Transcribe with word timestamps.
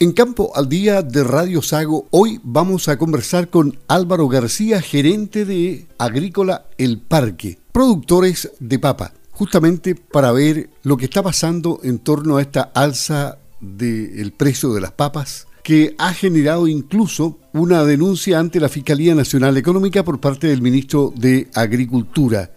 En 0.00 0.12
Campo 0.12 0.52
al 0.54 0.68
Día 0.68 1.02
de 1.02 1.24
Radio 1.24 1.60
Sago, 1.60 2.06
hoy 2.10 2.38
vamos 2.44 2.86
a 2.86 2.96
conversar 2.96 3.48
con 3.48 3.80
Álvaro 3.88 4.28
García, 4.28 4.80
gerente 4.80 5.44
de 5.44 5.88
Agrícola 5.98 6.66
El 6.78 7.00
Parque, 7.00 7.58
productores 7.72 8.52
de 8.60 8.78
papa, 8.78 9.12
justamente 9.32 9.96
para 9.96 10.30
ver 10.30 10.70
lo 10.84 10.96
que 10.96 11.06
está 11.06 11.20
pasando 11.20 11.80
en 11.82 11.98
torno 11.98 12.36
a 12.36 12.42
esta 12.42 12.70
alza 12.76 13.38
del 13.60 14.32
precio 14.36 14.72
de 14.72 14.82
las 14.82 14.92
papas, 14.92 15.48
que 15.64 15.96
ha 15.98 16.14
generado 16.14 16.68
incluso 16.68 17.40
una 17.52 17.82
denuncia 17.82 18.38
ante 18.38 18.60
la 18.60 18.68
Fiscalía 18.68 19.16
Nacional 19.16 19.56
Económica 19.56 20.04
por 20.04 20.20
parte 20.20 20.46
del 20.46 20.62
ministro 20.62 21.12
de 21.16 21.48
Agricultura. 21.54 22.52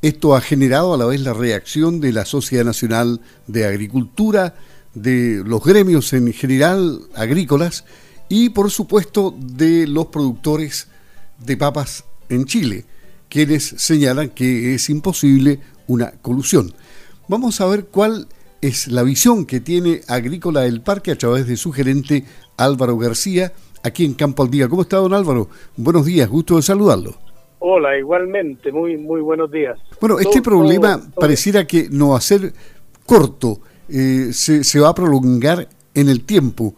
Esto 0.00 0.36
ha 0.36 0.40
generado 0.40 0.94
a 0.94 0.98
la 0.98 1.06
vez 1.06 1.20
la 1.22 1.32
reacción 1.32 1.98
de 1.98 2.12
la 2.12 2.24
Sociedad 2.24 2.64
Nacional 2.64 3.20
de 3.48 3.66
Agricultura, 3.66 4.54
de 4.94 5.42
los 5.44 5.62
gremios 5.64 6.12
en 6.12 6.32
general 6.32 7.00
agrícolas 7.14 7.84
y 8.28 8.50
por 8.50 8.70
supuesto 8.70 9.34
de 9.38 9.86
los 9.86 10.06
productores 10.06 10.88
de 11.38 11.56
papas 11.56 12.04
en 12.28 12.44
Chile, 12.44 12.84
quienes 13.28 13.64
señalan 13.64 14.30
que 14.30 14.74
es 14.74 14.88
imposible 14.90 15.60
una 15.86 16.12
colusión. 16.22 16.72
Vamos 17.28 17.60
a 17.60 17.66
ver 17.66 17.86
cuál 17.86 18.28
es 18.60 18.88
la 18.88 19.02
visión 19.02 19.44
que 19.44 19.60
tiene 19.60 20.00
Agrícola 20.08 20.62
del 20.62 20.80
Parque 20.80 21.10
a 21.10 21.18
través 21.18 21.46
de 21.46 21.56
su 21.56 21.72
gerente 21.72 22.24
Álvaro 22.56 22.96
García, 22.96 23.52
aquí 23.82 24.04
en 24.04 24.14
Campo 24.14 24.42
al 24.42 24.50
Día. 24.50 24.68
¿Cómo 24.68 24.82
está, 24.82 24.96
don 24.96 25.12
Álvaro? 25.12 25.48
Buenos 25.76 26.06
días, 26.06 26.28
gusto 26.28 26.56
de 26.56 26.62
saludarlo. 26.62 27.14
Hola, 27.58 27.96
igualmente, 27.98 28.72
muy, 28.72 28.96
muy 28.96 29.20
buenos 29.20 29.50
días. 29.50 29.78
Bueno, 30.00 30.18
este 30.18 30.42
problema 30.42 31.00
pareciera 31.14 31.66
que 31.66 31.88
no 31.90 32.10
va 32.10 32.18
a 32.18 32.20
ser 32.20 32.52
corto 33.06 33.60
eh, 33.88 34.32
se, 34.32 34.80
va 34.80 34.90
a 34.90 34.94
prolongar 34.94 35.68
en 35.94 36.08
el 36.08 36.24
tiempo. 36.24 36.74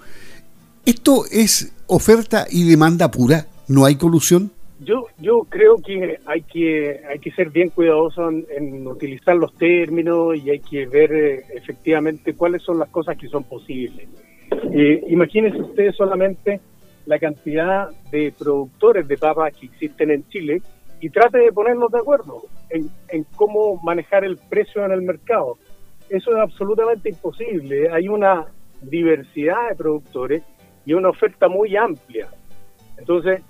¿Esto 0.84 1.24
es 1.30 1.72
oferta 1.86 2.46
y 2.50 2.68
demanda 2.68 3.10
pura? 3.10 3.46
¿No 3.68 3.84
hay 3.84 3.96
colusión? 3.96 4.52
Yo, 4.80 5.06
yo 5.18 5.46
creo 5.48 5.76
que 5.76 6.18
hay 6.26 6.42
que 6.42 7.00
hay 7.08 7.18
que 7.18 7.30
ser 7.32 7.50
bien 7.50 7.70
cuidadoso 7.70 8.28
en, 8.28 8.86
utilizar 8.86 9.34
los 9.34 9.54
términos 9.54 10.36
y 10.36 10.50
hay 10.50 10.60
que 10.60 10.86
ver 10.86 11.12
eh, 11.12 11.44
efectivamente 11.54 12.34
cuáles 12.34 12.62
son 12.62 12.78
las 12.78 12.90
cosas 12.90 13.16
que 13.16 13.28
son 13.28 13.44
posibles. 13.44 14.06
Eh, 14.72 15.02
imagínense 15.08 15.58
ustedes 15.58 15.96
solamente 15.96 16.60
la 17.06 17.18
cantidad 17.18 17.88
de 18.10 18.32
productores 18.38 19.08
de 19.08 19.16
papas 19.16 19.54
que 19.56 19.66
existen 19.66 20.10
en 20.10 20.28
Chile 20.28 20.60
y 21.00 21.08
trate 21.10 21.38
de 21.38 21.52
ponernos 21.52 21.90
de 21.90 21.98
acuerdo 21.98 22.42
en, 22.68 22.90
en 23.08 23.24
cómo 23.34 23.80
manejar 23.82 24.24
el 24.24 24.36
precio 24.36 24.84
en 24.84 24.92
el 24.92 25.02
mercado. 25.02 25.56
Eso 26.08 26.30
es 26.30 26.36
absolutamente 26.36 27.08
imposible. 27.08 27.90
Hay 27.90 28.08
una 28.08 28.46
diversidad 28.80 29.70
de 29.70 29.74
productores 29.74 30.42
y 30.84 30.92
una 30.92 31.10
oferta 31.10 31.48
muy 31.48 31.76
amplia. 31.76 32.28
Entonces, 32.96 33.42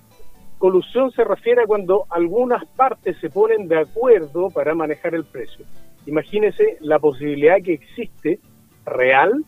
colusión 0.59 1.11
se 1.13 1.25
refiere 1.25 1.63
a 1.63 1.67
cuando 1.67 2.05
algunas 2.11 2.65
partes 2.77 3.17
se 3.21 3.29
ponen 3.29 3.69
de 3.69 3.81
acuerdo 3.81 4.49
para 4.51 4.75
manejar 4.75 5.15
el 5.15 5.25
precio. 5.25 5.67
Imagínese 6.07 6.79
la 6.81 6.99
posibilidad 6.99 7.57
que 7.63 7.75
existe 7.75 8.41
real 8.85 9.45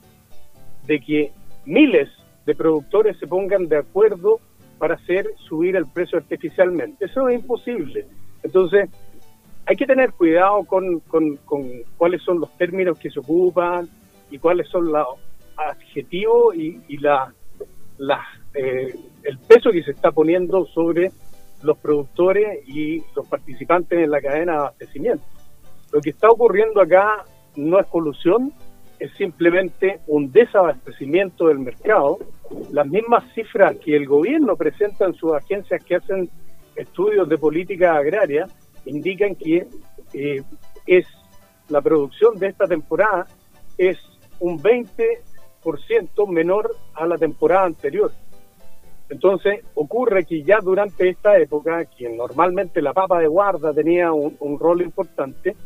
de 0.87 1.00
que 1.00 1.33
miles 1.65 2.09
de 2.45 2.55
productores 2.55 3.17
se 3.19 3.27
pongan 3.27 3.69
de 3.69 3.78
acuerdo 3.78 4.41
para 4.78 4.95
hacer 4.95 5.27
subir 5.48 5.77
el 5.77 5.87
precio 5.87 6.19
artificialmente. 6.19 7.06
Eso 7.06 7.28
es 7.28 7.41
imposible. 7.41 8.06
Entonces, 8.43 8.89
hay 9.69 9.77
que 9.77 9.85
tener 9.85 10.13
cuidado 10.15 10.65
con, 10.65 11.03
cuáles 11.99 12.23
son 12.23 12.41
los 12.41 12.57
términos 12.57 12.99
que 12.99 13.11
se 13.11 13.21
ocupan 13.21 13.87
y 14.31 14.39
cuáles 14.39 14.67
son 14.69 14.91
los 14.91 15.07
adjetivos 15.59 16.57
y, 16.57 16.81
eh, 18.55 18.95
el 19.25 19.39
peso 19.47 19.71
que 19.71 19.83
se 19.83 19.91
está 19.91 20.11
poniendo 20.11 20.65
sobre 20.69 21.13
los 21.62 21.77
productores 21.77 22.67
y 22.67 23.03
los 23.15 23.28
participantes 23.28 23.99
en 23.99 24.11
la 24.11 24.23
cadena 24.23 24.53
de 24.53 24.59
abastecimiento. 24.59 25.25
Lo 25.93 26.01
que 26.01 26.11
está 26.11 26.31
ocurriendo 26.31 26.81
acá 26.81 27.27
no 27.57 27.78
es 27.78 27.87
colusión, 27.89 28.55
es 28.99 29.12
simplemente 29.19 30.01
un 30.07 30.33
desabastecimiento 30.33 31.49
del 31.49 31.59
mercado. 31.59 32.19
Las 32.73 32.87
mismas 32.87 33.23
cifras 33.34 33.77
que 33.84 33.95
el 33.95 34.07
gobierno 34.07 34.57
presenta 34.57 35.05
en 35.05 35.12
sus 35.12 35.34
agencias 35.34 35.84
que 35.84 35.97
hacen 35.97 36.31
estudios 36.75 37.28
de 37.28 37.37
política 37.37 37.97
agraria 37.97 38.49
indican 38.88 39.34
que 39.34 39.66
eh, 40.15 40.43
es 40.87 41.06
la 41.69 41.81
producción 41.82 42.38
de 42.38 42.49
esta 42.49 42.66
temporada 42.66 43.26
es 43.76 43.99
un 44.41 44.60
20% 44.60 46.28
menor 46.28 46.75
a 46.94 47.06
la 47.06 47.16
temporada 47.16 47.66
anterior. 47.66 48.10
Entonces 49.10 49.65
ocurre 49.75 50.25
que 50.25 50.43
ya 50.43 50.59
durante 50.60 51.09
esta 51.09 51.38
época, 51.38 51.84
que 51.87 52.09
normalmente 52.09 52.82
la 52.82 52.93
papa 52.93 53.19
de 53.21 53.27
guarda 53.27 53.72
tenía 53.72 54.12
un, 54.12 54.59
rol 54.59 54.82
importante, 54.82 55.56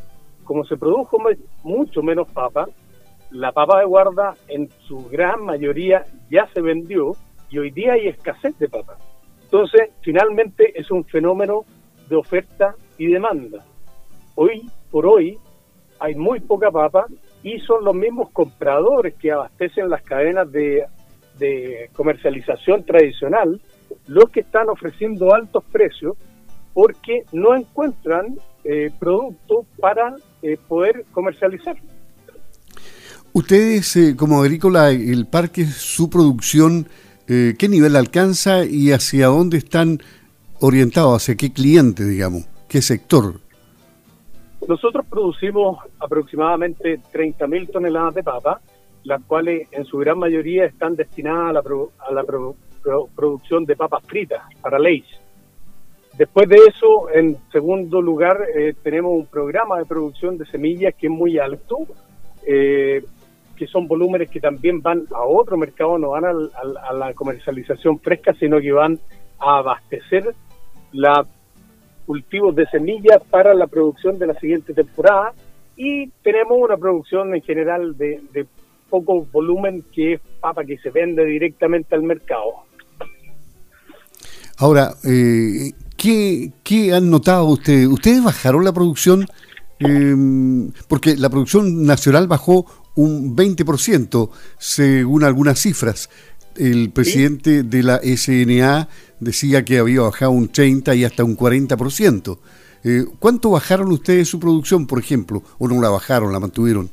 como 0.44 0.64
se 0.64 0.76
produjo 0.76 1.18
mucho 1.62 2.02
menos 2.02 2.30
papa, 2.30 2.68
la 3.30 3.52
papa 3.52 3.80
de 3.80 3.86
guarda 3.86 4.34
en 4.48 4.68
su 4.86 5.08
gran 5.08 5.44
mayoría 5.44 6.04
ya 6.30 6.48
se 6.52 6.60
vendió 6.60 7.16
y 7.48 7.58
hoy 7.58 7.70
día 7.70 7.94
hay 7.94 8.08
escasez 8.08 8.56
de 8.58 8.68
papa. 8.68 8.96
Entonces, 9.44 9.90
finalmente 10.02 10.78
es 10.78 10.90
un 10.90 11.04
fenómeno 11.04 11.64
de 12.08 12.16
oferta 12.16 12.74
y 13.02 13.12
demanda. 13.12 13.64
Hoy 14.36 14.70
por 14.92 15.06
hoy 15.06 15.36
hay 15.98 16.14
muy 16.14 16.38
poca 16.38 16.70
papa 16.70 17.06
y 17.42 17.58
son 17.58 17.84
los 17.84 17.96
mismos 17.96 18.30
compradores 18.30 19.14
que 19.14 19.32
abastecen 19.32 19.90
las 19.90 20.02
cadenas 20.02 20.50
de, 20.52 20.84
comercialización 21.94 22.84
tradicional 22.84 23.60
los 24.06 24.30
que 24.30 24.40
están 24.40 24.68
ofreciendo 24.68 25.34
altos 25.34 25.64
precios 25.72 26.16
porque 26.72 27.24
no 27.32 27.56
encuentran 27.56 28.36
eh, 28.62 28.90
productos 29.00 29.66
para 29.80 30.14
eh, 30.40 30.56
poder 30.68 31.04
comercializar. 31.10 31.76
Ustedes, 33.32 33.96
eh, 33.96 34.14
como 34.16 34.40
agrícola, 34.40 34.90
el 34.90 35.26
parque, 35.26 35.66
su 35.66 36.08
producción, 36.08 36.86
¿qué 37.26 37.68
nivel 37.68 37.96
alcanza 37.96 38.64
y 38.64 38.92
hacia 38.92 39.26
dónde 39.26 39.56
están 39.56 39.98
orientados? 40.60 41.22
¿Hacia 41.22 41.34
qué 41.34 41.52
cliente, 41.52 42.04
digamos? 42.04 42.51
¿Qué 42.72 42.80
sector? 42.80 43.34
Nosotros 44.66 45.04
producimos 45.04 45.80
aproximadamente 46.00 46.98
30.000 47.12 47.70
toneladas 47.70 48.14
de 48.14 48.22
papa, 48.22 48.62
las 49.04 49.22
cuales 49.24 49.68
en 49.72 49.84
su 49.84 49.98
gran 49.98 50.18
mayoría 50.18 50.64
están 50.64 50.96
destinadas 50.96 51.50
a 51.98 52.12
la, 52.14 52.24
producción 53.14 53.66
de 53.66 53.76
papas 53.76 54.02
fritas 54.06 54.42
para 54.62 54.78
leche. 54.78 55.18
Después 56.16 56.48
de 56.48 56.56
eso, 56.56 57.10
en 57.12 57.36
segundo 57.52 58.00
lugar, 58.00 58.38
eh, 58.56 58.72
tenemos 58.82 59.12
un 59.12 59.26
programa 59.26 59.76
de 59.76 59.84
producción 59.84 60.38
de 60.38 60.46
semillas 60.46 60.94
que 60.94 61.08
es 61.08 61.12
muy 61.12 61.38
alto, 61.38 61.76
eh, 62.46 63.04
que 63.54 63.66
son 63.66 63.86
volúmenes 63.86 64.30
que 64.30 64.40
también 64.40 64.80
van 64.80 65.02
a 65.14 65.26
otro 65.26 65.58
mercado, 65.58 65.98
no 65.98 66.08
van 66.12 66.24
a 66.24 66.92
la 66.94 67.12
comercialización 67.12 67.98
fresca, 67.98 68.32
sino 68.32 68.58
que 68.60 68.72
van 68.72 68.98
a 69.38 69.58
abastecer 69.58 70.34
la 70.92 71.26
cultivos 72.06 72.54
de 72.54 72.66
semillas 72.66 73.22
para 73.30 73.54
la 73.54 73.66
producción 73.66 74.18
de 74.18 74.26
la 74.26 74.34
siguiente 74.34 74.74
temporada 74.74 75.32
y 75.76 76.08
tenemos 76.22 76.58
una 76.58 76.76
producción 76.76 77.34
en 77.34 77.42
general 77.42 77.96
de, 77.96 78.46
poco 78.90 79.26
volumen 79.32 79.84
que 79.94 80.14
es 80.14 80.20
papa 80.40 80.64
que 80.64 80.76
se 80.78 80.90
vende 80.90 81.24
directamente 81.24 81.94
al 81.94 82.02
mercado. 82.02 82.52
Ahora, 84.58 84.92
eh, 85.04 85.72
¿qué, 85.96 86.92
han 86.94 87.10
notado 87.10 87.46
ustedes? 87.46 87.86
¿Ustedes 87.86 88.22
bajaron 88.22 88.64
la 88.64 88.72
producción? 88.72 89.26
Eh, 89.80 90.14
porque 90.88 91.16
la 91.16 91.30
producción 91.30 91.84
nacional 91.84 92.28
bajó 92.28 92.66
un 92.94 93.34
20%, 93.34 94.30
según 94.58 95.24
algunas 95.24 95.58
cifras. 95.58 96.10
El 96.56 96.90
presidente 96.90 97.62
de 97.62 97.82
la 97.82 97.98
SNA 98.02 98.88
decía 99.22 99.64
que 99.64 99.78
había 99.78 100.02
bajado 100.02 100.32
un 100.32 100.48
30 100.48 100.94
y 100.94 101.04
hasta 101.04 101.24
un 101.24 101.36
40%. 101.36 102.38
Eh, 102.84 103.04
¿Cuánto 103.18 103.50
bajaron 103.50 103.92
ustedes 103.92 104.28
su 104.28 104.40
producción, 104.40 104.86
por 104.86 104.98
ejemplo? 104.98 105.42
¿O 105.58 105.68
no 105.68 105.80
la 105.80 105.88
bajaron, 105.88 106.32
la 106.32 106.40
mantuvieron? 106.40 106.90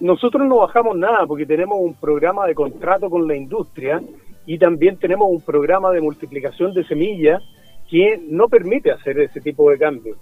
Nosotros 0.00 0.46
no 0.46 0.58
bajamos 0.58 0.96
nada 0.96 1.26
porque 1.26 1.46
tenemos 1.46 1.78
un 1.80 1.94
programa 1.94 2.46
de 2.46 2.54
contrato 2.54 3.08
con 3.08 3.26
la 3.26 3.36
industria 3.36 4.00
y 4.46 4.58
también 4.58 4.96
tenemos 4.96 5.28
un 5.30 5.40
programa 5.40 5.90
de 5.92 6.00
multiplicación 6.00 6.72
de 6.72 6.84
semillas 6.84 7.42
que 7.88 8.20
no 8.28 8.48
permite 8.48 8.90
hacer 8.90 9.18
ese 9.20 9.40
tipo 9.40 9.70
de 9.70 9.78
cambios. 9.78 10.18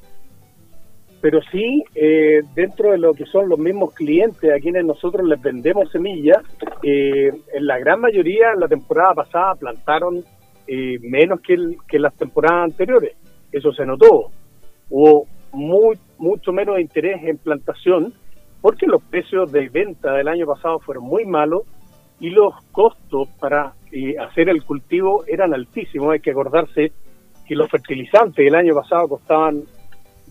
Pero 1.21 1.41
sí, 1.51 1.83
eh, 1.95 2.43
dentro 2.55 2.93
de 2.93 2.99
lo 2.99 3.15
que 3.15 3.25
son 3.27 3.49
los 3.49 3.59
mismos 3.59 3.95
clientes 3.95 4.51
a 4.51 4.61
quienes 4.61 4.85
nosotros 4.85 5.27
les 5.27 5.41
vendemos 5.41 5.91
semillas, 5.91 6.39
eh, 6.83 7.33
en 7.53 7.67
la 7.67 7.79
gran 7.79 8.01
mayoría, 8.01 8.55
la 8.57 8.69
temporada 8.69 9.15
pasada 9.15 9.55
plantaron 9.55 10.23
eh, 10.67 10.99
menos 11.01 11.41
que, 11.41 11.57
que 11.89 11.99
las 11.99 12.15
temporadas 12.17 12.73
anteriores. 12.73 13.17
Eso 13.53 13.73
se 13.73 13.85
notó. 13.87 14.31
Hubo 14.91 15.27
mucho 15.53 16.53
menos 16.53 16.79
interés 16.79 17.23
en 17.25 17.39
plantación 17.39 18.13
porque 18.61 18.87
los 18.87 19.03
precios 19.03 19.51
de 19.53 19.69
venta 19.69 20.13
del 20.13 20.29
año 20.29 20.47
pasado 20.47 20.79
fueron 20.81 21.05
muy 21.05 21.25
malos 21.25 21.63
y 22.19 22.31
los 22.31 22.55
costos 22.73 23.29
para 23.39 23.75
eh, 23.93 24.17
hacer 24.19 24.49
el 24.49 24.65
cultivo 24.65 25.25
eran 25.27 25.55
altísimos. 25.55 26.13
Hay 26.13 26.21
que 26.21 26.31
acordarse 26.31 26.93
que 27.47 27.55
los 27.55 27.71
fertilizantes 27.71 28.47
el 28.47 28.55
año 28.55 28.75
pasado 28.75 29.09
costaban 29.09 29.63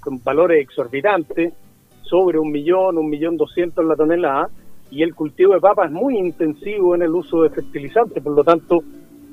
con 0.01 0.21
valores 0.23 0.61
exorbitantes, 0.61 1.53
sobre 2.01 2.37
un 2.37 2.51
millón, 2.51 2.97
un 2.97 3.09
millón 3.09 3.37
doscientos 3.37 3.83
la 3.85 3.95
tonelada, 3.95 4.49
y 4.91 5.01
el 5.01 5.15
cultivo 5.15 5.53
de 5.53 5.59
papa 5.59 5.85
es 5.85 5.91
muy 5.91 6.17
intensivo 6.17 6.93
en 6.93 7.01
el 7.01 7.09
uso 7.09 7.41
de 7.41 7.49
fertilizantes, 7.49 8.21
por 8.23 8.35
lo 8.35 8.43
tanto, 8.43 8.79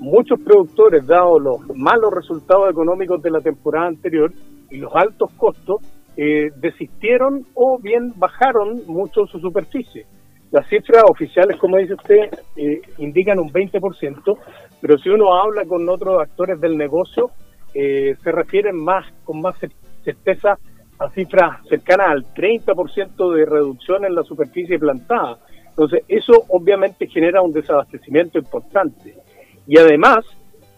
muchos 0.03 0.41
productores, 0.41 1.07
dado 1.07 1.39
los 1.39 1.61
malos 1.75 2.13
resultados 2.13 2.71
económicos 2.71 3.23
de 3.23 3.31
la 3.31 3.41
temporada 3.41 3.87
anterior 3.87 4.33
y 4.71 4.79
los 4.79 4.95
altos 4.95 5.31
costos, 5.37 5.81
eh, 6.17 6.51
desistieron 6.57 7.47
o 7.55 7.79
bien 7.79 8.13
bajaron 8.17 8.83
mucho 8.87 9.27
su 9.27 9.39
superficie. 9.39 10.05
Las 10.51 10.69
cifras 10.69 11.05
oficiales, 11.09 11.57
como 11.57 11.79
dice 11.79 11.95
usted, 11.95 12.29
eh, 12.57 12.83
indican 12.99 13.39
un 13.39 13.51
20%, 13.51 14.37
pero 14.81 14.99
si 14.99 15.09
uno 15.09 15.35
habla 15.35 15.65
con 15.65 15.89
otros 15.89 16.21
actores 16.21 16.61
del 16.61 16.77
negocio, 16.77 17.31
eh, 17.73 18.15
se 18.23 18.33
refieren 18.33 18.77
más, 18.77 19.07
con 19.25 19.41
más 19.41 19.55
certeza, 20.05 20.59
a 20.99 21.09
cifras 21.11 21.67
cercanas 21.69 22.09
al 22.09 22.25
30% 22.35 23.33
de 23.33 23.47
reducción 23.47 24.05
en 24.05 24.15
la 24.15 24.23
superficie 24.23 24.79
plantada. 24.79 25.39
Entonces, 25.71 26.03
eso 26.07 26.45
obviamente 26.49 27.07
genera 27.07 27.41
un 27.41 27.53
desabastecimiento 27.53 28.39
importante. 28.39 29.15
Y 29.67 29.79
además, 29.79 30.25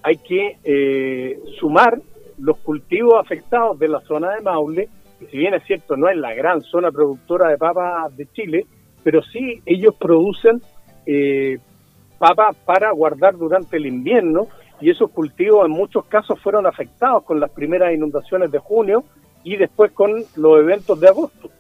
hay 0.03 0.17
que 0.17 0.59
eh, 0.65 1.39
sumar 1.59 2.01
los 2.39 2.59
cultivos 2.59 3.15
afectados 3.19 3.79
de 3.79 3.89
la 3.89 4.01
zona 4.01 4.35
de 4.35 4.43
Maule, 4.43 4.89
que 5.19 5.27
si 5.27 5.39
bien 5.39 5.55
es 5.55 5.65
cierto, 5.65 5.97
no 5.97 6.09
es 6.09 6.17
la 6.17 6.35
gran 6.35 6.61
zona 6.63 6.91
productora 6.91 7.49
de 7.49 7.57
papas 7.57 8.15
de 8.17 8.27
Chile, 8.33 8.67
pero 9.03 9.23
sí 9.23 9.63
ellos 9.65 9.95
producen 9.99 10.61
eh, 11.07 11.59
papas 12.19 12.57
para 12.65 12.91
guardar 12.93 13.37
durante 13.37 13.77
el 13.77 13.87
invierno 13.87 14.49
y 14.81 14.91
esos 14.91 15.11
cultivos 15.11 15.65
en 15.65 15.73
muchos 15.73 16.05
casos 16.07 16.39
fueron 16.43 16.67
afectados 16.67 17.25
con 17.25 17.41
las 17.41 17.51
primeras 17.51 17.95
inundaciones 17.95 18.51
de 18.51 18.59
junio 18.59 19.05
y 19.43 19.57
después 19.57 19.93
con 19.93 20.25
los 20.37 20.59
eventos 20.59 20.99
de 21.01 21.09
agosto. 21.09 21.51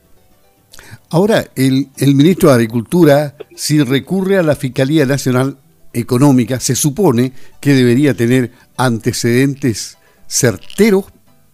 Ahora, 1.10 1.44
el, 1.54 1.86
el 1.98 2.14
ministro 2.14 2.48
de 2.48 2.56
Agricultura, 2.56 3.34
si 3.54 3.82
recurre 3.82 4.38
a 4.38 4.42
la 4.42 4.56
Fiscalía 4.56 5.06
Nacional 5.06 5.56
Económica, 5.94 6.60
se 6.60 6.74
supone 6.74 7.32
que 7.60 7.72
debería 7.72 8.14
tener 8.14 8.50
antecedentes 8.76 9.96
certeros 10.26 11.06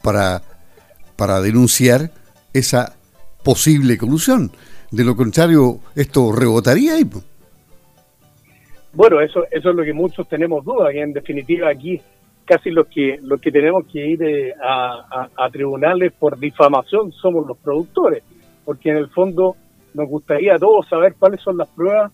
para, 0.03 0.43
para 1.17 1.41
denunciar 1.41 2.11
esa 2.53 2.97
posible 3.45 3.97
colusión. 3.99 4.51
De 4.91 5.05
lo 5.05 5.15
contrario, 5.15 5.81
esto 5.95 6.33
rebotaría 6.33 6.95
ahí. 6.95 7.05
Bueno, 8.93 9.21
eso, 9.21 9.45
eso 9.51 9.71
es 9.71 9.77
lo 9.77 9.85
que 9.85 9.93
muchos 9.93 10.29
tenemos 10.29 10.65
dudas, 10.65 10.93
y 10.95 10.99
en 10.99 11.13
definitiva 11.13 11.71
aquí 11.71 12.01
casi 12.51 12.71
los 12.71 12.89
que 12.89 13.21
los 13.23 13.41
que 13.41 13.53
tenemos 13.53 13.87
que 13.87 14.05
ir 14.05 14.23
eh, 14.25 14.53
a, 14.61 15.49
tribunales 15.53 16.13
por 16.19 16.37
difamación 16.37 17.13
somos 17.13 17.47
los 17.47 17.57
productores, 17.59 18.25
porque 18.65 18.91
en 18.91 18.97
el 18.97 19.09
fondo 19.11 19.55
nos 19.95 20.09
gustaría 20.09 20.57
a 20.57 20.59
todos 20.59 20.89
saber 20.89 21.15
cuáles 21.17 21.41
son 21.41 21.57
las 21.59 21.69
pruebas 21.69 22.11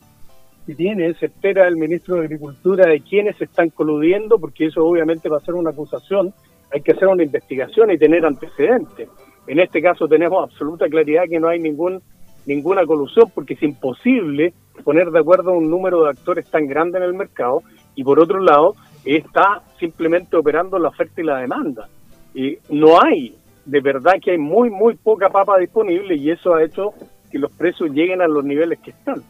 que 0.66 0.74
tiene 0.74 1.14
se 1.14 1.26
espera 1.26 1.68
el 1.68 1.76
ministro 1.76 2.16
de 2.16 2.24
Agricultura 2.24 2.90
de 2.90 3.00
quiénes 3.00 3.40
están 3.40 3.70
coludiendo, 3.70 4.38
porque 4.38 4.66
eso 4.66 4.84
obviamente 4.84 5.28
va 5.28 5.38
a 5.38 5.44
ser 5.44 5.54
una 5.54 5.70
acusación, 5.70 6.34
hay 6.74 6.80
que 6.80 6.92
hacer 6.92 7.06
una 7.06 7.22
investigación 7.22 7.92
y 7.92 7.98
tener 7.98 8.26
antecedentes. 8.26 9.08
En 9.46 9.60
este 9.60 9.80
caso 9.80 10.08
tenemos 10.08 10.42
absoluta 10.42 10.86
claridad 10.88 11.22
que 11.30 11.38
no 11.38 11.48
hay 11.48 11.60
ningún 11.60 12.00
ninguna 12.46 12.84
colusión 12.84 13.30
porque 13.34 13.54
es 13.54 13.62
imposible 13.62 14.52
poner 14.84 15.10
de 15.10 15.18
acuerdo 15.18 15.52
un 15.52 15.68
número 15.68 16.04
de 16.04 16.10
actores 16.10 16.48
tan 16.48 16.66
grande 16.66 16.98
en 16.98 17.04
el 17.04 17.14
mercado 17.14 17.62
y 17.96 18.04
por 18.04 18.20
otro 18.20 18.40
lado 18.40 18.74
está 19.04 19.62
simplemente 19.78 20.36
operando 20.36 20.78
la 20.78 20.88
oferta 20.88 21.20
y 21.20 21.24
la 21.24 21.38
demanda. 21.38 21.88
Y 22.34 22.56
no 22.70 23.00
hay, 23.02 23.34
de 23.64 23.80
verdad 23.80 24.14
que 24.22 24.32
hay 24.32 24.38
muy, 24.38 24.70
muy 24.70 24.94
poca 24.94 25.28
papa 25.28 25.58
disponible 25.58 26.16
y 26.16 26.30
eso 26.30 26.54
ha 26.54 26.62
hecho 26.62 26.90
que 27.30 27.38
los 27.38 27.50
precios 27.56 27.90
lleguen 27.90 28.20
a 28.20 28.28
los 28.28 28.44
niveles 28.44 28.78
que 28.80 28.90
están. 28.90 29.22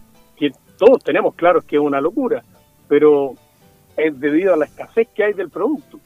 Todos 0.77 1.03
tenemos 1.03 1.35
claro 1.35 1.61
que 1.63 1.77
es 1.77 1.83
una 1.83 2.01
locura, 2.01 2.43
pero 2.89 3.35
es 3.97 4.19
debido 4.19 4.55
a 4.55 4.57
la 4.57 4.67
escasez 4.67 5.09
que 5.15 5.25
hay 5.25 5.33
del 5.33 5.51
producto. 5.51 5.99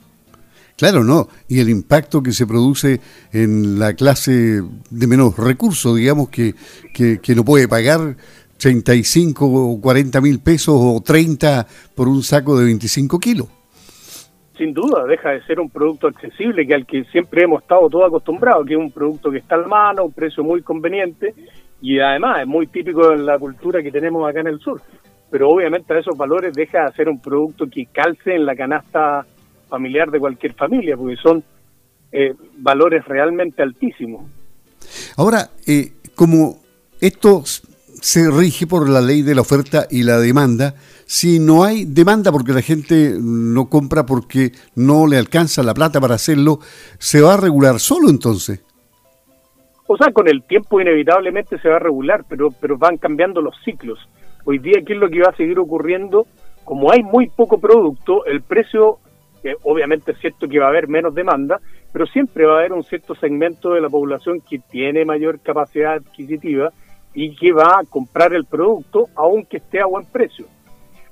Claro, 0.76 1.04
no. 1.04 1.28
Y 1.46 1.60
el 1.60 1.68
impacto 1.68 2.22
que 2.22 2.32
se 2.32 2.46
produce 2.46 3.00
en 3.32 3.78
la 3.78 3.92
clase 3.92 4.62
de 4.90 5.06
menos 5.06 5.36
recursos, 5.36 5.94
digamos, 5.94 6.30
que, 6.30 6.54
que, 6.94 7.34
no 7.34 7.44
puede 7.44 7.68
pagar 7.68 8.16
35 8.56 9.44
o 9.44 9.78
40 9.78 10.20
mil 10.22 10.40
pesos 10.40 10.74
o 10.78 11.02
30 11.04 11.66
por 11.94 12.08
un 12.08 12.22
saco 12.22 12.58
de 12.58 12.64
25 12.64 13.18
kilos. 13.18 13.48
Sin 14.56 14.72
duda, 14.72 15.04
deja 15.04 15.32
de 15.32 15.42
ser 15.42 15.60
un 15.60 15.68
producto 15.68 16.06
accesible 16.06 16.66
que 16.66 16.74
al 16.74 16.86
que 16.86 17.04
siempre 17.12 17.42
hemos 17.44 17.62
estado 17.62 17.90
todos 17.90 18.06
acostumbrados, 18.06 18.66
que 18.66 18.72
es 18.72 18.80
un 18.80 18.90
producto 18.90 19.30
que 19.30 19.38
está 19.38 19.56
al 19.56 19.66
mano, 19.66 20.04
un 20.04 20.12
precio 20.12 20.42
muy 20.42 20.62
conveniente 20.62 21.34
y 21.80 21.98
además 21.98 22.40
es 22.40 22.46
muy 22.46 22.66
típico 22.66 23.12
en 23.12 23.24
la 23.24 23.38
cultura 23.38 23.82
que 23.82 23.90
tenemos 23.90 24.28
acá 24.28 24.40
en 24.40 24.48
el 24.48 24.60
sur. 24.60 24.80
Pero 25.30 25.48
obviamente 25.48 25.94
a 25.94 25.98
esos 25.98 26.16
valores 26.16 26.52
deja 26.54 26.86
de 26.86 26.92
ser 26.92 27.08
un 27.08 27.20
producto 27.20 27.66
que 27.66 27.86
calce 27.86 28.34
en 28.34 28.44
la 28.44 28.56
canasta 28.56 29.24
familiar 29.68 30.10
de 30.10 30.18
cualquier 30.18 30.54
familia, 30.54 30.96
porque 30.96 31.16
son 31.16 31.42
eh, 32.12 32.34
valores 32.58 33.04
realmente 33.04 33.62
altísimos. 33.62 34.24
Ahora, 35.16 35.50
eh, 35.66 35.92
como 36.14 36.58
esto 37.00 37.44
se 37.44 38.30
rige 38.30 38.66
por 38.66 38.88
la 38.88 39.00
ley 39.00 39.22
de 39.22 39.34
la 39.34 39.42
oferta 39.42 39.86
y 39.90 40.02
la 40.02 40.18
demanda, 40.18 40.74
si 41.06 41.38
no 41.38 41.64
hay 41.64 41.84
demanda 41.84 42.32
porque 42.32 42.52
la 42.52 42.62
gente 42.62 43.16
no 43.20 43.68
compra 43.68 44.06
porque 44.06 44.52
no 44.74 45.06
le 45.06 45.16
alcanza 45.16 45.62
la 45.62 45.74
plata 45.74 46.00
para 46.00 46.16
hacerlo, 46.16 46.60
¿se 46.98 47.20
va 47.20 47.34
a 47.34 47.36
regular 47.36 47.78
solo 47.78 48.10
entonces? 48.10 48.60
O 49.92 49.96
sea, 49.96 50.12
con 50.12 50.28
el 50.28 50.44
tiempo 50.44 50.80
inevitablemente 50.80 51.58
se 51.58 51.68
va 51.68 51.74
a 51.74 51.80
regular, 51.80 52.22
pero, 52.28 52.50
pero 52.60 52.78
van 52.78 52.96
cambiando 52.96 53.40
los 53.40 53.56
ciclos. 53.64 53.98
Hoy 54.44 54.60
día, 54.60 54.82
¿qué 54.86 54.92
es 54.92 54.98
lo 55.00 55.08
que 55.08 55.18
va 55.18 55.30
a 55.30 55.36
seguir 55.36 55.58
ocurriendo? 55.58 56.26
Como 56.62 56.92
hay 56.92 57.02
muy 57.02 57.28
poco 57.28 57.58
producto, 57.58 58.24
el 58.24 58.40
precio 58.40 58.98
obviamente 59.64 60.12
es 60.12 60.18
cierto 60.18 60.46
que 60.46 60.60
va 60.60 60.66
a 60.66 60.68
haber 60.68 60.86
menos 60.86 61.12
demanda, 61.12 61.58
pero 61.92 62.06
siempre 62.06 62.46
va 62.46 62.54
a 62.54 62.58
haber 62.60 62.72
un 62.72 62.84
cierto 62.84 63.16
segmento 63.16 63.72
de 63.72 63.80
la 63.80 63.88
población 63.88 64.40
que 64.48 64.60
tiene 64.60 65.04
mayor 65.04 65.40
capacidad 65.40 65.94
adquisitiva 65.94 66.70
y 67.12 67.34
que 67.34 67.50
va 67.50 67.80
a 67.80 67.84
comprar 67.90 68.32
el 68.32 68.44
producto 68.44 69.06
aunque 69.16 69.56
esté 69.56 69.80
a 69.80 69.86
buen 69.86 70.06
precio. 70.06 70.46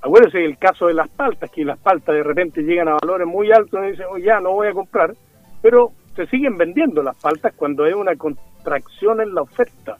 Acuérdense 0.00 0.44
el 0.44 0.56
caso 0.56 0.86
de 0.86 0.94
las 0.94 1.08
paltas, 1.08 1.50
que 1.50 1.64
las 1.64 1.80
paltas 1.80 2.14
de 2.14 2.22
repente 2.22 2.62
llegan 2.62 2.86
a 2.86 2.98
valores 3.02 3.26
muy 3.26 3.50
altos 3.50 3.80
y 3.82 3.90
dicen, 3.90 4.06
oh, 4.08 4.18
ya 4.18 4.38
no 4.38 4.52
voy 4.52 4.68
a 4.68 4.72
comprar, 4.72 5.14
pero 5.60 5.90
se 6.14 6.26
siguen 6.26 6.56
vendiendo 6.56 7.02
las 7.02 7.20
paltas 7.20 7.52
cuando 7.56 7.82
hay 7.82 7.92
una 7.92 8.14
contracción 8.58 9.20
en 9.20 9.34
la 9.34 9.42
oferta. 9.42 9.98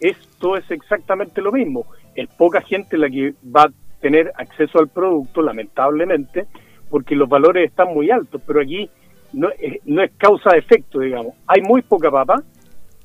Esto 0.00 0.56
es 0.56 0.70
exactamente 0.70 1.40
lo 1.40 1.52
mismo. 1.52 1.86
Es 2.14 2.28
poca 2.28 2.60
gente 2.60 2.98
la 2.98 3.08
que 3.08 3.34
va 3.44 3.64
a 3.64 3.70
tener 4.00 4.32
acceso 4.36 4.78
al 4.78 4.88
producto, 4.88 5.42
lamentablemente, 5.42 6.46
porque 6.88 7.14
los 7.14 7.28
valores 7.28 7.70
están 7.70 7.94
muy 7.94 8.10
altos, 8.10 8.42
pero 8.46 8.60
aquí 8.60 8.88
no, 9.32 9.48
no 9.84 10.02
es 10.02 10.10
causa-efecto, 10.16 11.00
digamos. 11.00 11.34
Hay 11.46 11.62
muy 11.62 11.82
poca 11.82 12.10
papa, 12.10 12.42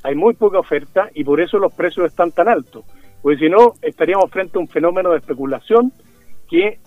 hay 0.04 0.16
muy 0.16 0.34
poca 0.34 0.60
oferta 0.60 1.10
y 1.14 1.24
por 1.24 1.40
eso 1.40 1.58
los 1.60 1.74
precios 1.74 2.08
están 2.08 2.32
tan 2.32 2.48
altos. 2.48 2.86
Porque 3.22 3.40
si 3.40 3.50
no, 3.50 3.74
estaríamos 3.82 4.32
frente 4.32 4.58
a 4.58 4.62
un 4.62 4.68
fenómeno 4.68 5.12
de 5.12 5.18
especulación 5.18 5.92
que 6.50 6.80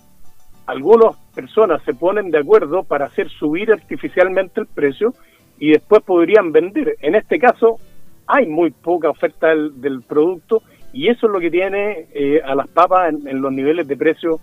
algunas 0.67 1.17
personas 1.35 1.83
se 1.85 1.95
ponen 1.95 2.31
de 2.31 2.39
acuerdo 2.39 2.83
para 2.85 3.07
hacer 3.07 3.29
subir 3.29 3.73
artificialmente 3.73 4.61
el 4.61 4.67
precio 4.67 5.15
y 5.59 5.73
después 5.73 6.03
podrían 6.03 6.53
vender. 6.53 6.97
En 7.01 7.15
este 7.15 7.39
caso, 7.39 7.79
hay 8.29 8.47
muy 8.47 8.71
poca 8.71 9.11
oferta 9.11 9.49
del, 9.49 10.03
producto 10.03 10.63
y 10.93 11.09
eso 11.09 11.27
es 11.27 11.33
lo 11.33 11.41
que 11.41 11.51
tiene 11.51 12.07
eh, 12.15 12.41
a 12.45 12.55
las 12.55 12.69
papas 12.69 13.13
en 13.13 13.41
los 13.41 13.53
niveles 13.53 13.89
de 13.89 13.97
precio 13.97 14.41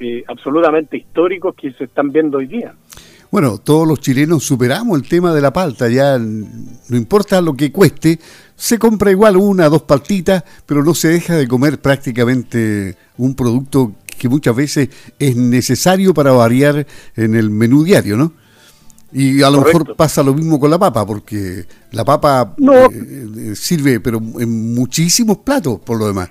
eh, 0.00 0.22
absolutamente 0.28 0.96
históricos 0.96 1.56
que 1.56 1.72
se 1.72 1.84
están 1.84 2.10
viendo 2.10 2.38
hoy 2.38 2.46
día. 2.46 2.72
Bueno, 3.32 3.58
todos 3.58 3.86
los 3.86 4.00
chilenos 4.00 4.44
superamos 4.44 4.96
el 4.96 5.08
tema 5.08 5.34
de 5.34 5.40
la 5.40 5.52
palta, 5.52 5.88
ya 5.88 6.18
no 6.18 6.96
importa 6.96 7.40
lo 7.40 7.54
que 7.54 7.72
cueste, 7.72 8.18
se 8.54 8.78
compra 8.78 9.10
igual 9.10 9.36
una, 9.36 9.68
dos 9.68 9.82
paltitas, 9.82 10.44
pero 10.64 10.84
no 10.84 10.94
se 10.94 11.08
deja 11.08 11.34
de 11.36 11.48
comer 11.48 11.80
prácticamente 11.80 12.96
un 13.16 13.34
producto 13.34 13.92
que 14.18 14.28
muchas 14.28 14.54
veces 14.54 14.88
es 15.18 15.36
necesario 15.36 16.14
para 16.14 16.30
variar 16.30 16.86
en 17.16 17.34
el 17.34 17.50
menú 17.50 17.82
diario, 17.82 18.16
¿no? 18.16 18.32
Y 19.12 19.42
a 19.42 19.50
lo 19.50 19.62
mejor 19.62 19.96
pasa 19.96 20.22
lo 20.22 20.34
mismo 20.34 20.60
con 20.60 20.70
la 20.70 20.78
papa, 20.78 21.06
porque 21.06 21.64
la 21.92 22.04
papa 22.04 22.54
eh, 22.58 23.54
sirve, 23.54 24.00
pero 24.00 24.18
en 24.18 24.74
muchísimos 24.74 25.38
platos 25.38 25.80
por 25.80 25.98
lo 25.98 26.06
demás. 26.06 26.30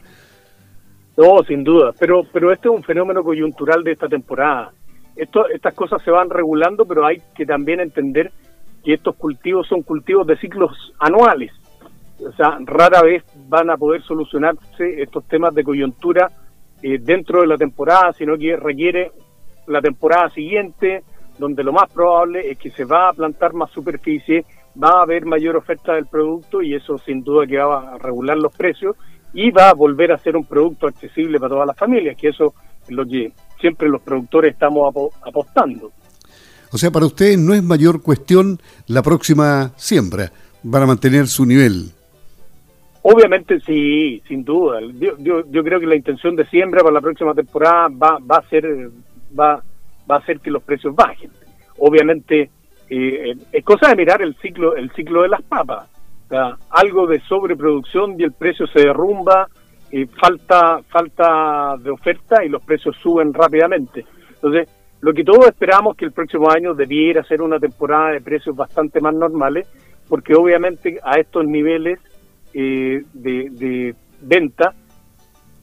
No, 1.17 1.41
sin 1.47 1.63
duda, 1.63 1.93
pero, 1.99 2.23
pero 2.31 2.51
este 2.51 2.67
es 2.67 2.75
un 2.75 2.83
fenómeno 2.83 3.23
coyuntural 3.23 3.83
de 3.83 3.93
esta 3.93 4.07
temporada. 4.07 4.71
Esto, 5.15 5.49
estas 5.49 5.73
cosas 5.73 6.03
se 6.03 6.11
van 6.11 6.29
regulando, 6.29 6.85
pero 6.85 7.03
hay 7.03 7.19
que 7.35 7.43
también 7.43 7.79
entender 7.79 8.31
que 8.83 8.93
estos 8.93 9.15
cultivos 9.15 9.67
son 9.67 9.81
cultivos 9.81 10.27
de 10.27 10.37
ciclos 10.37 10.93
anuales. 10.99 11.51
O 12.23 12.31
sea, 12.33 12.59
rara 12.63 13.01
vez 13.01 13.23
van 13.47 13.71
a 13.71 13.77
poder 13.77 14.03
solucionarse 14.03 15.01
estos 15.01 15.27
temas 15.27 15.55
de 15.55 15.63
coyuntura 15.63 16.31
eh, 16.83 16.99
dentro 16.99 17.41
de 17.41 17.47
la 17.47 17.57
temporada, 17.57 18.13
sino 18.13 18.37
que 18.37 18.55
requiere 18.55 19.11
la 19.65 19.81
temporada 19.81 20.29
siguiente, 20.29 21.03
donde 21.37 21.63
lo 21.63 21.73
más 21.73 21.91
probable 21.91 22.51
es 22.51 22.57
que 22.57 22.71
se 22.71 22.85
va 22.85 23.09
a 23.09 23.13
plantar 23.13 23.53
más 23.53 23.71
superficie, 23.71 24.45
va 24.81 24.99
a 24.99 25.03
haber 25.03 25.25
mayor 25.25 25.55
oferta 25.55 25.93
del 25.93 26.05
producto 26.05 26.61
y 26.61 26.75
eso 26.75 26.97
sin 26.99 27.23
duda 27.23 27.45
que 27.47 27.57
va 27.57 27.93
a 27.93 27.97
regular 27.97 28.37
los 28.37 28.55
precios 28.55 28.95
y 29.33 29.51
va 29.51 29.69
a 29.69 29.73
volver 29.73 30.11
a 30.11 30.17
ser 30.17 30.35
un 30.35 30.45
producto 30.45 30.87
accesible 30.87 31.39
para 31.39 31.53
todas 31.53 31.67
las 31.67 31.77
familias, 31.77 32.17
que 32.17 32.29
eso 32.29 32.53
es 32.83 32.91
lo 32.91 33.05
que 33.05 33.31
siempre 33.59 33.89
los 33.89 34.01
productores 34.01 34.53
estamos 34.53 35.11
apostando. 35.21 35.91
O 36.71 36.77
sea, 36.77 36.91
para 36.91 37.05
ustedes 37.05 37.37
no 37.37 37.53
es 37.53 37.63
mayor 37.63 38.01
cuestión 38.01 38.59
la 38.87 39.01
próxima 39.01 39.71
siembra, 39.75 40.31
van 40.63 40.83
a 40.83 40.87
mantener 40.87 41.27
su 41.27 41.45
nivel. 41.45 41.91
Obviamente 43.03 43.59
sí, 43.61 44.21
sin 44.27 44.43
duda. 44.43 44.79
Yo, 44.99 45.43
yo, 45.49 45.63
creo 45.63 45.79
que 45.79 45.85
la 45.85 45.95
intención 45.95 46.35
de 46.35 46.45
siembra 46.47 46.81
para 46.81 46.95
la 46.95 47.01
próxima 47.01 47.33
temporada 47.33 47.87
va, 47.87 48.17
va 48.19 48.37
a 48.37 48.49
ser 48.49 48.89
va, 49.39 49.63
va 50.09 50.15
a 50.15 50.19
hacer 50.19 50.39
que 50.39 50.51
los 50.51 50.63
precios 50.63 50.95
bajen. 50.95 51.31
Obviamente 51.79 52.49
eh, 52.89 53.35
es 53.51 53.63
cosa 53.63 53.89
de 53.89 53.95
mirar 53.95 54.21
el 54.21 54.35
ciclo 54.37 54.75
el 54.75 54.91
ciclo 54.91 55.23
de 55.23 55.29
las 55.29 55.41
papas. 55.43 55.89
algo 56.71 57.07
de 57.07 57.19
sobreproducción 57.21 58.19
y 58.19 58.23
el 58.23 58.33
precio 58.33 58.67
se 58.67 58.79
derrumba, 58.79 59.47
y 59.91 60.05
falta 60.05 60.81
falta 60.89 61.75
de 61.79 61.91
oferta 61.91 62.43
y 62.43 62.49
los 62.49 62.63
precios 62.63 62.95
suben 63.01 63.33
rápidamente. 63.33 64.05
Entonces, 64.35 64.69
lo 65.01 65.13
que 65.13 65.23
todos 65.23 65.47
esperamos 65.47 65.95
que 65.95 66.05
el 66.05 66.11
próximo 66.11 66.49
año 66.49 66.73
debiera 66.73 67.23
ser 67.23 67.41
una 67.41 67.59
temporada 67.59 68.11
de 68.11 68.21
precios 68.21 68.55
bastante 68.55 68.99
más 68.99 69.13
normales, 69.13 69.67
porque 70.07 70.33
obviamente 70.35 70.99
a 71.03 71.19
estos 71.19 71.45
niveles 71.45 71.99
eh, 72.53 73.03
de, 73.13 73.95
venta, 74.21 74.73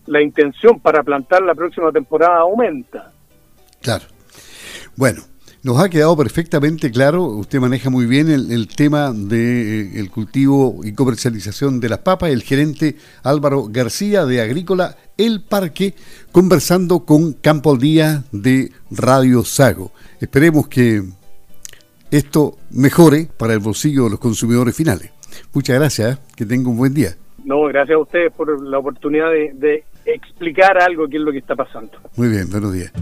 la 0.07 0.23
intención 0.23 0.81
para 0.81 1.03
plantar 1.03 1.43
la 1.43 1.55
próxima 1.55 1.91
temporada 1.91 2.39
aumenta. 2.39 3.11
Claro. 3.83 4.05
Bueno, 4.97 5.23
nos 5.65 5.81
ha 5.81 5.89
quedado 5.89 6.17
perfectamente 6.17 6.91
claro, 6.91 7.25
usted 7.25 7.59
maneja 7.59 7.89
muy 7.91 8.07
bien 8.07 8.29
el, 8.29 8.69
tema 8.69 9.13
del 9.13 9.29
de, 9.29 10.01
eh, 10.01 10.09
cultivo 10.11 10.81
y 10.85 10.93
comercialización 10.93 11.81
de 11.81 11.89
las 11.89 12.01
papas, 12.01 12.31
el 12.31 12.43
gerente 12.43 12.97
Álvaro 13.23 13.67
García 13.71 14.27
de 14.27 14.41
Agrícola 14.41 14.97
El 15.17 15.43
Parque, 15.43 15.95
conversando 16.33 17.07
con 17.07 17.33
Campo 17.33 17.73
al 17.73 17.79
Día 17.79 18.25
de 18.31 18.73
Radio 18.91 19.43
Sago. 19.43 19.91
Esperemos 20.21 20.69
que 20.69 21.03
esto 22.11 22.59
mejore 22.71 23.27
para 23.37 23.55
el 23.55 23.61
bolsillo 23.61 24.05
de 24.05 24.11
los 24.11 24.21
consumidores 24.21 24.77
finales. 24.77 25.11
Muchas 25.53 25.77
gracias, 25.77 26.15
¿eh? 26.15 26.21
que 26.37 26.45
tenga 26.45 26.69
un 26.69 26.77
buen 26.77 26.95
día. 26.95 27.17
No, 27.43 27.63
gracias 27.65 27.97
a 27.97 28.01
ustedes 28.01 28.33
por 28.33 28.63
la 28.63 28.79
oportunidad 28.79 29.31
de, 29.31 29.53
de 29.55 29.85
explicar 30.05 30.79
algo 30.79 31.09
que 31.09 31.17
es 31.17 31.23
lo 31.23 31.33
que 31.33 31.39
está 31.39 31.57
pasando. 31.57 31.93
Muy 32.17 32.29
bien, 32.29 32.49
buenos 32.51 32.73
días. 32.73 32.93